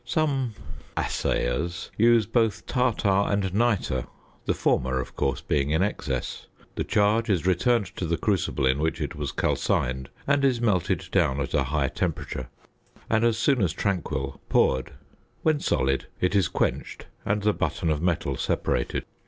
[0.03, 0.55] Some
[0.97, 4.07] "assayers" use both tartar and nitre,
[4.47, 6.47] the former of course being in excess.
[6.73, 11.07] The charge is returned to the crucible in which it was calcined, and is melted
[11.11, 12.49] down at a high temperature,
[13.11, 14.93] and, as soon as tranquil, poured.
[15.43, 19.05] When solid it is quenched and the button of metal separated.